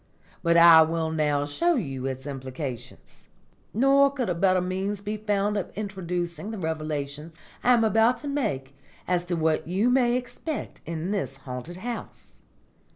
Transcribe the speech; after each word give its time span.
But 0.41 0.57
I 0.57 0.81
will 0.81 1.11
now 1.11 1.45
show 1.45 1.75
you 1.75 2.07
its 2.07 2.25
implications. 2.25 3.29
Nor 3.71 4.09
could 4.09 4.31
a 4.31 4.33
better 4.33 4.59
means 4.59 4.99
be 4.99 5.15
found 5.15 5.57
of 5.57 5.69
introducing 5.75 6.49
the 6.49 6.57
revelations 6.57 7.35
I 7.63 7.73
am 7.73 7.83
about 7.83 8.17
to 8.25 8.27
make 8.27 8.75
as 9.07 9.25
to 9.25 9.35
what 9.35 9.67
you 9.67 9.91
may 9.91 10.15
expect 10.15 10.81
in 10.87 11.11
this 11.11 11.37
haunted 11.45 11.77
house. 11.77 12.41